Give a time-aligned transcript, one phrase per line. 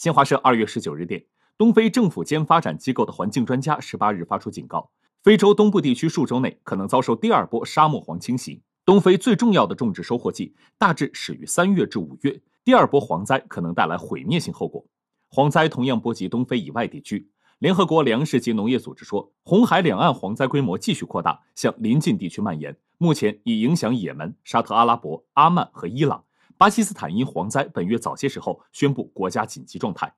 [0.00, 1.22] 新华社二月十九日电，
[1.58, 4.90] 东非政府间发展机构的环境专家十八日发出警告，
[5.22, 8.62] 非洲东部地区数周内可能遭受第二波沙漠蝗侵袭。
[8.86, 14.82] 东非最重要的种植收获季大致始于三月至五月，第二波蝗灾可能带来毁灭性后果。
[15.30, 17.28] 蝗灾同样波及东非以外地区。
[17.58, 26.24] 联合国粮食及农业组织说，红海两岸蝗灾规模继续扩大，向邻近地区蔓延，目前已影响也门、沙特阿拉伯、阿曼和伊朗。
[26.60, 30.12] 巴基斯坦因蝗灾本月早些时候宣布国家紧急状态。